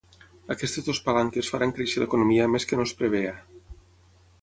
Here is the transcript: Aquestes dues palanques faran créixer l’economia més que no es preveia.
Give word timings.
Aquestes 0.55 0.87
dues 0.87 1.01
palanques 1.09 1.53
faran 1.55 1.75
créixer 1.81 2.01
l’economia 2.05 2.51
més 2.57 2.69
que 2.71 2.81
no 2.81 2.89
es 2.91 2.99
preveia. 3.03 3.39